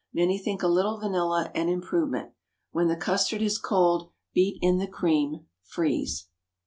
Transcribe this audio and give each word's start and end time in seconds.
Many 0.11 0.39
think 0.39 0.63
a 0.63 0.67
little 0.67 0.97
vanilla 0.99 1.51
an 1.53 1.69
improvement. 1.69 2.31
When 2.71 2.87
the 2.87 2.95
custard 2.95 3.43
is 3.43 3.59
cold, 3.59 4.09
beat 4.33 4.57
in 4.59 4.79
the 4.79 4.87
cream. 4.87 5.45
Freeze. 5.61 6.25